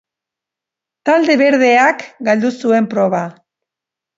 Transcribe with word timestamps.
Talde 1.09 1.35
berdeak 1.43 2.03
galdu 2.31 2.51
zuen 2.65 2.89
proba. 2.95 3.21